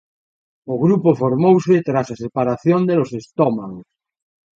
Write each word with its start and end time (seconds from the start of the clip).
O 0.73 0.75
grupo 0.83 1.09
formouse 1.21 1.75
tras 1.87 2.07
a 2.13 2.19
separación 2.23 2.81
de 2.89 2.95
Los 2.99 3.11
Estómagos. 3.21 3.87